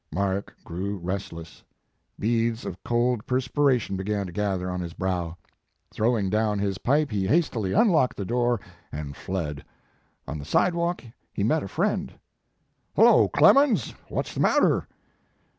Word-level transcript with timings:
Mark 0.11 0.55
grew 0.63 0.97
restless. 0.97 1.63
Beads 2.17 2.65
of 2.65 2.83
cold 2.83 3.23
perspiration 3.27 3.95
began 3.97 4.25
to 4.25 4.31
gather 4.31 4.67
on 4.67 4.79
his 4.81 4.93
brow. 4.93 5.37
Throwing 5.91 6.27
down 6.27 6.57
his 6.57 6.79
pipe, 6.79 7.11
he 7.11 7.27
hastily 7.27 7.73
unlocked 7.73 8.17
the 8.17 8.25
door, 8.25 8.59
and 8.91 9.15
fled. 9.15 9.63
On 10.27 10.39
the 10.39 10.43
sidewalk 10.45 11.03
he 11.31 11.43
met 11.43 11.61
a 11.61 11.67
friend. 11.67 12.13
"Hello, 12.95 13.29
Clemens, 13.29 13.91
what 14.09 14.27
s 14.27 14.33
the 14.33 14.39
matter?" 14.39 14.87